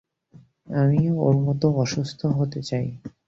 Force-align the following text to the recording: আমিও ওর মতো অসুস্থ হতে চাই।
আমিও 0.75 1.13
ওর 1.25 1.35
মতো 1.45 1.67
অসুস্থ 1.83 2.19
হতে 2.37 2.59
চাই। 2.69 2.87